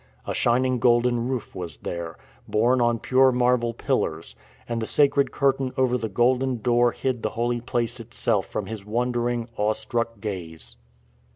A 0.25 0.33
shin 0.33 0.65
ing 0.65 0.79
golden 0.79 1.27
roof 1.29 1.53
was 1.53 1.77
there, 1.77 2.17
borne 2.47 2.81
on 2.81 2.97
pure 2.97 3.31
marble 3.31 3.71
pillars; 3.71 4.35
and 4.67 4.81
the 4.81 4.87
sacred 4.87 5.31
curtain 5.31 5.71
over 5.77 5.95
the 5.95 6.09
golden 6.09 6.59
door 6.59 6.91
hid 6.91 7.21
the 7.21 7.29
holy 7.37 7.61
place 7.61 7.99
itself 7.99 8.47
from 8.47 8.65
his 8.65 8.83
wondering, 8.83 9.47
awe 9.57 9.73
struck 9.73 10.19
gaze. 10.19 10.77